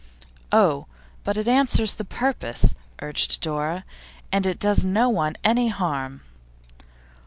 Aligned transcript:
'Oh, 0.51 0.87
but 1.23 1.37
it 1.37 1.47
answers 1.47 1.93
the 1.93 2.03
purpose,' 2.03 2.73
urged 3.03 3.39
Dora, 3.39 3.85
'and 4.31 4.47
it 4.47 4.57
does 4.57 4.83
no 4.83 5.09
one 5.09 5.35
any 5.43 5.67
harm. 5.67 6.21